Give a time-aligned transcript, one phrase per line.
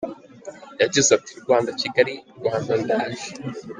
[0.81, 3.29] Yagize ati” Rwanda Kigali, Rwanda, ndaje…”.